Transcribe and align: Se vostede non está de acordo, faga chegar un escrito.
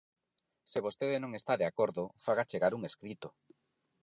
Se 0.71 0.79
vostede 0.85 1.17
non 1.19 1.31
está 1.39 1.53
de 1.57 1.65
acordo, 1.71 2.03
faga 2.25 2.47
chegar 2.51 2.71
un 2.77 2.81
escrito. 2.89 3.27